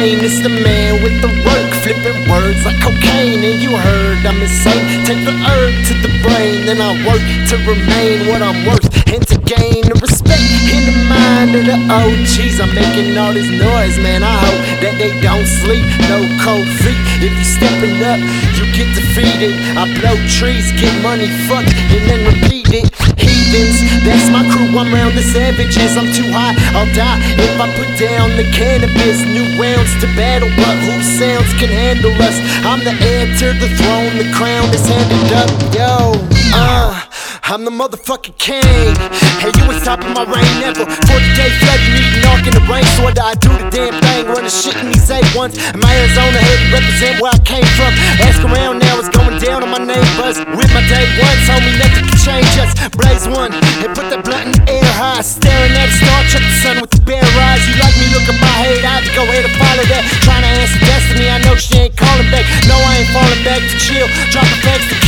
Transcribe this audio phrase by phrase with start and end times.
[0.00, 3.44] the man with the work, flipping words like cocaine.
[3.44, 5.04] And you heard I'm insane.
[5.04, 7.20] Take the herb to the brain, then I work
[7.52, 10.40] to remain what I'm worth and to gain the respect
[10.72, 12.60] in the mind of the OGs.
[12.60, 14.22] I'm making all this noise, man.
[14.22, 15.84] I hope that they don't sleep.
[16.08, 16.96] No cold feet.
[17.20, 18.20] If you stepping up,
[18.56, 19.52] you get defeated.
[19.76, 22.99] I blow trees, get money, fuck, and then repeat it.
[23.50, 24.78] Heathens, that's my crew.
[24.78, 25.96] I'm round the savages.
[25.96, 29.22] I'm too hot, I'll die if I put down the cannabis.
[29.26, 32.38] New rounds to battle, but whose sounds can handle us?
[32.64, 35.50] I'm the heir to the throne, the crown is handed up.
[35.74, 36.14] Yo,
[36.54, 37.09] uh.
[37.50, 38.94] I'm the motherfucking king.
[39.42, 40.86] Hey, you ain't stopping my reign ever.
[40.86, 42.86] 40 day flood, you need an ark in the rain.
[42.94, 45.58] So I do the damn thing, running shit in these A1s.
[45.58, 47.90] In my Arizona head, represent where I came from.
[48.22, 50.38] Ask around now, it's going down on my neighbors.
[50.54, 52.70] With my day ones, homie, nothing can change us.
[52.94, 53.50] Blaze one,
[53.82, 55.18] and put that blunt in the air high.
[55.18, 57.66] Staring at the star, check the sun with the bare eyes.
[57.66, 60.06] You like me, look at my head, I had to go ahead and follow that.
[60.22, 62.46] Trying to answer destiny, I know she ain't calling back.
[62.70, 64.06] No, I ain't falling back to chill.
[64.30, 64.99] Dropping facts to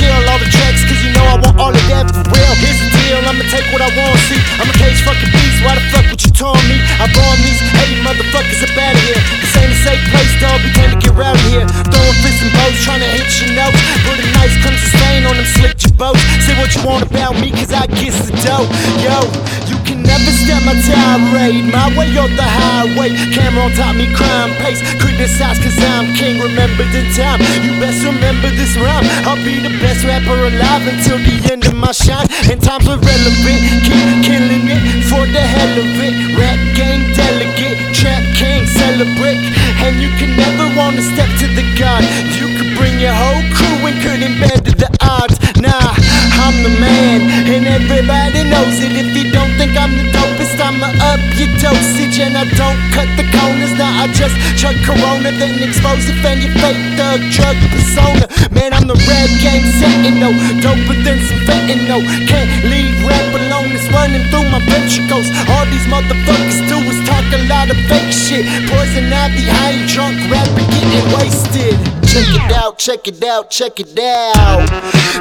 [1.63, 2.55] all of that for real.
[2.59, 4.41] Here's the deal, I'ma take what I want to see.
[4.59, 6.83] I'm a cage fucking beast, why the fuck would you taunt me?
[6.99, 9.23] I bomb these hating motherfuckers up out of here.
[9.39, 11.63] This ain't a safe place, dog, we tend to get of here.
[11.87, 13.79] Throwing fists and bows, trying to hit your notes.
[14.03, 16.23] Put a nice crimson stain on them slick your boats.
[16.43, 18.67] Say what you want about me, cause I kiss the dough.
[18.99, 19.23] Yo,
[19.71, 21.69] you can never step my tirade.
[21.69, 23.13] My way or the highway.
[23.37, 24.81] Camera on top me, crime pace.
[24.97, 26.41] Criticize cause I'm king.
[26.41, 27.41] Remember the time.
[27.61, 29.05] You best remember this rhyme.
[29.29, 32.29] I'll be the best rapper alive until the end of my shine.
[32.49, 33.61] And times are relevant.
[33.85, 36.15] Keep killing it for the hell of it.
[36.41, 37.93] Rap game delegate.
[37.93, 39.45] Trap king celebrate.
[39.85, 42.03] And you can never wanna step to the god.
[42.41, 45.37] You could bring your whole crew and couldn't bend the odds.
[45.61, 45.95] Nah,
[46.41, 47.21] I'm the man.
[47.53, 48.93] And everybody knows it.
[48.97, 49.22] If you
[49.63, 52.19] think I'm the dopest, I'ma up your dosage.
[52.19, 53.71] And I don't cut the corners.
[53.79, 56.19] Now I just chug Corona, then expose it.
[56.27, 58.27] And your fake thug drug persona.
[58.51, 62.03] Man, I'm the red game setting no doper than some fentanyl.
[62.27, 63.71] Can't leave rap alone.
[63.71, 65.31] It's running through my ventricles.
[65.55, 68.43] All these motherfuckers do is talk a lot of fake shit.
[68.67, 71.79] Poison ivy, high and drunk, rapping, getting wasted.
[72.13, 74.67] Check it out, check it out, check it out.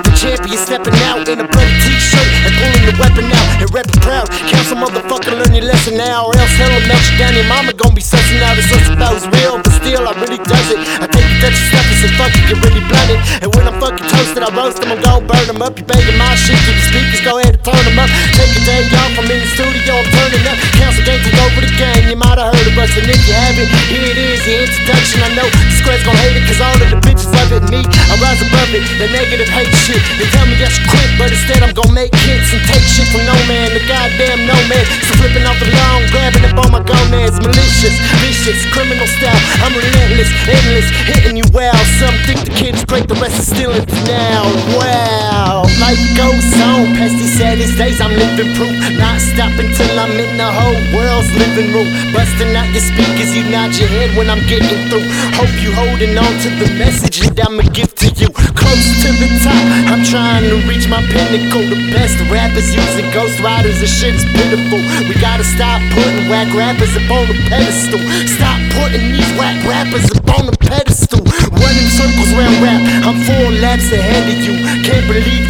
[0.04, 3.31] The champion stepping out in a bloody t-shirt and pulling the weapon
[3.72, 4.28] and repping proud.
[4.52, 7.34] Council motherfucker, learn your lesson now, or else hell will melt you down.
[7.36, 8.58] Your mama gon' be sussing out.
[8.58, 10.80] It's us that was real, but still I really does it.
[11.00, 13.20] I take the Dutch stuff and say fuck it, get really blunted.
[13.44, 14.92] And when I'm fucking toasted, I roast them.
[14.92, 15.78] I'm gon' burn them up.
[15.80, 18.10] You begging my shit to the speakers, go ahead and turn them up.
[18.36, 20.58] Take a day off, I'm in the studio, I'm turning up.
[20.76, 22.04] Council gang take over the game.
[22.12, 25.20] You might have heard of us, and if you haven't, here it is, the introduction.
[25.24, 27.21] I know the square's gon' hate it, cause all of the bitches
[27.52, 27.64] it.
[27.68, 30.00] Me, I rise above it, the negative hate shit.
[30.16, 33.28] They tell me should quit, but instead I'm gon' make hits and take shit from
[33.28, 34.86] no man, the goddamn no man.
[35.04, 39.42] So flipping off the lawn, grabbing up on my gonads, malicious, vicious, criminal style.
[39.64, 41.76] I'm relentless, endless, hitting you well.
[42.00, 44.48] Some think the kid is great, the rest is still in now.
[44.80, 45.61] Wow,
[45.92, 48.72] life goes on, past saddest days, I'm living proof.
[48.96, 51.90] Not stopping till I'm in the whole world's living room.
[52.16, 55.04] Busting out your speakers, you nod your head when I'm getting through.
[55.36, 58.30] Hope you holding on to the message that I'ma give to you.
[58.56, 61.64] Close to the top, I'm trying to reach my pinnacle.
[61.68, 64.80] The best rappers using ghost riders, this shit is pitiful.
[65.08, 68.00] We gotta stop putting whack rappers up on the pedestal.
[68.40, 71.20] Stop putting these whack rappers up on the pedestal.
[71.52, 74.56] Running circles around rap, I'm four laps ahead of you.
[74.88, 75.41] Can't believe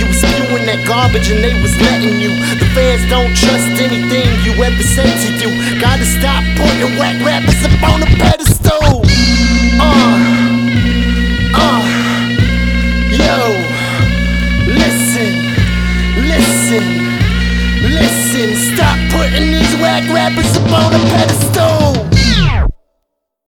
[0.71, 2.31] that garbage and they was letting you.
[2.55, 5.51] The fans don't trust anything you ever said to you.
[5.81, 9.03] Gotta stop putting whack rappers up on the pedestal.
[9.83, 10.15] Uh,
[11.59, 11.81] uh,
[13.11, 13.35] yo,
[14.71, 15.31] listen,
[16.23, 16.85] listen,
[17.91, 18.47] listen.
[18.71, 22.10] Stop putting these whack rappers up on a pedestal.